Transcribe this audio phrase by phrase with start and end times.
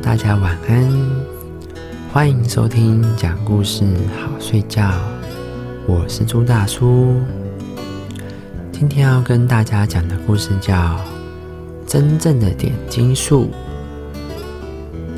[0.00, 1.10] 大家晚安
[2.12, 3.84] 欢迎收听讲故事
[4.16, 4.92] 好睡觉，
[5.88, 7.20] 我是朱大叔。
[8.70, 10.74] 今天要跟大家讲的故事叫
[11.84, 13.50] 《真正的点金术》。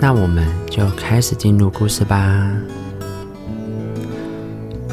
[0.00, 2.50] 那我们就开始进入故事吧。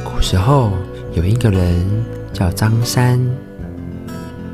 [0.04, 0.74] 古时候
[1.16, 1.84] 有一个人
[2.32, 3.20] 叫张三，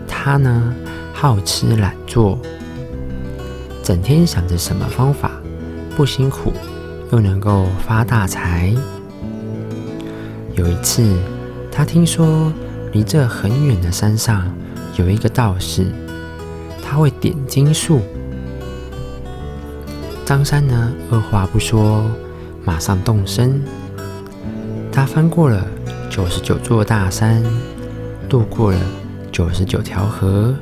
[0.07, 0.73] 他呢
[1.13, 2.39] 好吃懒做。
[3.89, 5.31] 整天想着什么方法
[5.97, 6.53] 不辛苦
[7.11, 8.71] 又能够发大财。
[10.53, 11.17] 有一次，
[11.71, 12.53] 他听说
[12.91, 14.43] 离这很远的山上
[14.95, 15.87] 有一个道士，
[16.83, 18.01] 他会点金术。
[20.23, 22.05] 张三呢，二话不说，
[22.63, 23.59] 马上动身。
[24.91, 25.65] 他翻过了
[26.11, 27.43] 九十九座大山，
[28.29, 28.77] 渡过了
[29.31, 30.53] 九十九条河。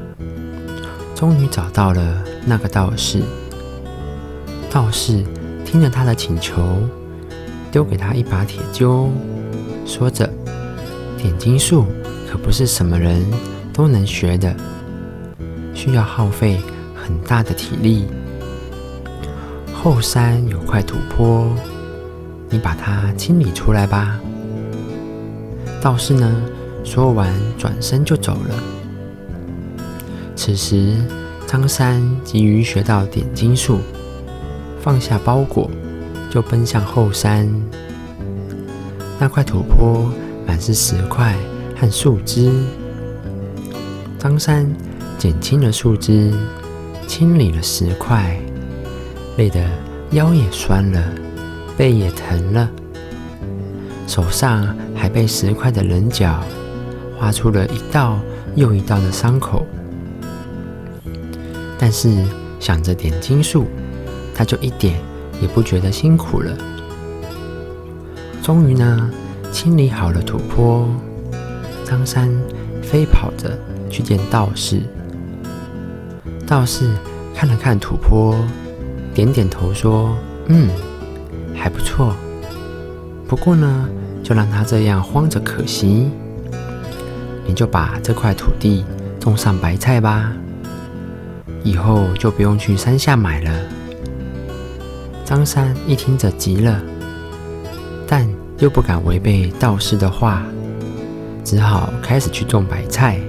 [1.14, 3.22] 终于找到了那个道士。
[4.72, 5.22] 道士
[5.66, 6.62] 听了他的请求，
[7.70, 9.10] 丢给他一把铁锹，
[9.86, 10.30] 说着
[11.22, 11.86] ：“点金术
[12.30, 13.22] 可不是什么人
[13.74, 14.56] 都能学的，
[15.74, 16.58] 需要耗费
[16.96, 18.06] 很大的体力。
[19.74, 21.54] 后山有块土坡，
[22.50, 24.18] 你把它清理出来吧。”
[25.82, 26.42] 道士呢，
[26.84, 28.56] 说完转身就走了。
[30.36, 30.96] 此时，
[31.48, 33.80] 张三急于学到点金术，
[34.82, 35.72] 放下包裹，
[36.30, 37.50] 就奔向后山。
[39.18, 40.12] 那块土坡
[40.46, 41.34] 满是石块
[41.80, 42.52] 和树枝。
[44.20, 44.70] 张三
[45.18, 46.34] 减轻了树枝，
[47.08, 48.38] 清理了石块，
[49.38, 49.64] 累得
[50.12, 51.02] 腰也酸了，
[51.78, 52.70] 背也疼了，
[54.06, 56.44] 手上还被石块的棱角
[57.18, 58.20] 划出了一道
[58.56, 59.66] 又一道的伤口。
[61.80, 62.10] 但是
[62.60, 63.66] 想着点金术，
[64.34, 65.00] 他就一点
[65.42, 66.58] 也不觉得辛苦了。
[68.42, 69.12] 终于呢，
[69.52, 70.88] 清理好了土坡，
[71.86, 72.30] 张三
[72.82, 73.58] 飞跑着
[73.90, 74.82] 去见道士。
[76.48, 76.90] 道士
[77.36, 78.36] 看了看土坡，
[79.14, 80.16] 点点头说
[80.48, 80.70] ：“嗯，
[81.54, 82.16] 还不错。
[83.28, 83.90] 不过呢，
[84.24, 86.10] 就让他这样荒着可惜。
[87.46, 88.86] 你就把这块土地
[89.20, 90.34] 种上白菜吧。”
[91.68, 93.52] 以后就不用去山下买了。
[95.26, 96.82] 张三一听着急了，
[98.08, 98.26] 但
[98.60, 100.44] 又不敢违背道士的话，
[101.44, 103.20] 只好开始去种白菜。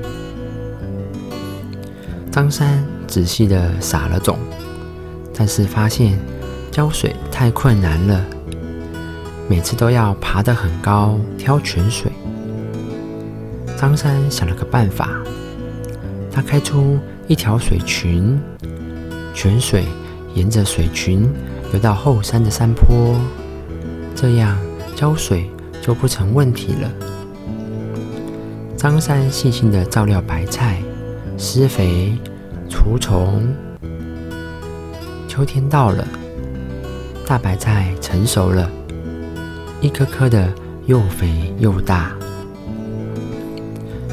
[2.30, 4.38] 张三仔细的撒了种，
[5.34, 6.16] 但是发现
[6.70, 8.24] 浇水太困难了，
[9.48, 12.12] 每次都要爬得很高挑泉水。
[13.76, 15.10] 张三想了个办法，
[16.30, 17.00] 他开出。
[17.28, 18.40] 一条水群，
[19.34, 19.84] 泉水
[20.34, 21.30] 沿着水群
[21.70, 23.14] 流到后山的山坡，
[24.16, 24.58] 这样
[24.96, 25.50] 浇水
[25.82, 26.90] 就不成问题了。
[28.78, 30.78] 张三细心的照料白菜，
[31.36, 32.16] 施肥、
[32.70, 33.46] 除虫。
[35.28, 36.08] 秋天到了，
[37.26, 38.70] 大白菜成熟了，
[39.82, 40.50] 一颗颗的
[40.86, 42.16] 又肥又大。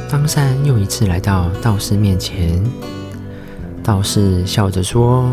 [0.10, 2.62] 张三又一次来到道士面前。
[3.86, 5.30] 道士笑着说：“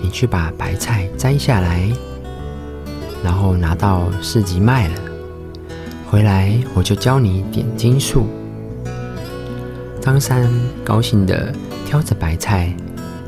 [0.00, 1.86] 你去把白菜摘下来，
[3.22, 4.94] 然后拿到市集卖了，
[6.10, 8.26] 回来我就教你点金术。”
[10.00, 10.50] 张三
[10.82, 11.52] 高兴地
[11.84, 12.74] 挑着白菜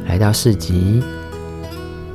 [0.09, 1.03] 来到市集，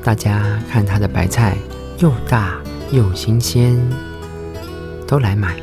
[0.03, 1.55] 大家看他的白菜
[1.99, 2.55] 又大
[2.91, 3.79] 又新鲜，
[5.05, 5.57] 都来买，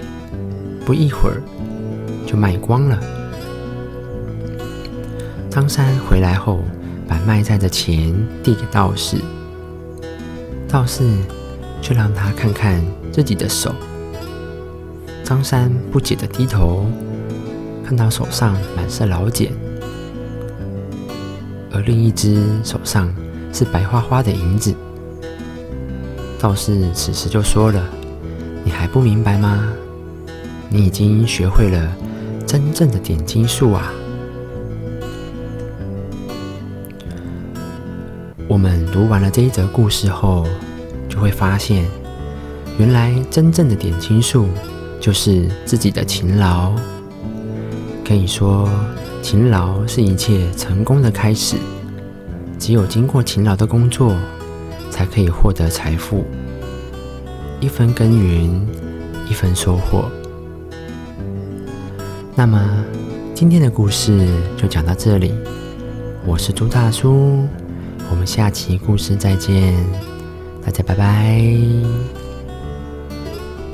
[0.84, 1.42] 不一会儿
[2.24, 3.15] 就卖光了。
[5.56, 6.60] 张三回来后，
[7.08, 9.16] 把卖菜的钱递给道士，
[10.68, 11.02] 道士
[11.80, 13.74] 却让他看看自己的手。
[15.24, 16.84] 张三不解的低头，
[17.82, 19.50] 看到手上满是老茧，
[21.72, 23.10] 而另一只手上
[23.50, 24.74] 是白花花的银子。
[26.38, 27.82] 道士此时就说了
[28.62, 29.72] ：“你还不明白吗？
[30.68, 31.96] 你已经学会了
[32.46, 33.90] 真正的点金术啊！”
[38.48, 40.46] 我们读完了这一则故事后，
[41.08, 41.84] 就会发现，
[42.78, 44.46] 原来真正的点金术
[45.00, 46.72] 就是自己的勤劳。
[48.06, 48.70] 可以说，
[49.20, 51.56] 勤劳是一切成功的开始。
[52.56, 54.16] 只有经过勤劳的工作，
[54.90, 56.24] 才可以获得财富。
[57.58, 58.64] 一分耕耘，
[59.28, 60.08] 一分收获。
[62.36, 62.64] 那么，
[63.34, 64.24] 今天的故事
[64.56, 65.34] 就讲到这里。
[66.24, 67.44] 我是朱大叔。
[68.10, 69.74] 我们下期故事再见，
[70.64, 72.25] 大家拜拜。